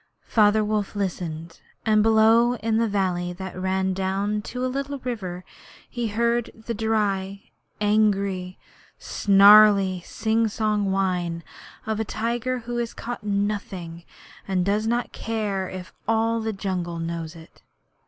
[0.25, 5.45] Father Wolf listened, and below in the valley that ran down to a little river,
[5.87, 8.57] he heard the dry, angry,
[8.97, 11.43] snarly, singsong whine
[11.85, 14.03] of a tiger who has caught nothing
[14.47, 17.61] and does not care if all the jungle knows it.